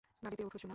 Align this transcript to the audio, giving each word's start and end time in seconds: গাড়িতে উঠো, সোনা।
গাড়িতে 0.23 0.43
উঠো, 0.43 0.57
সোনা। 0.57 0.69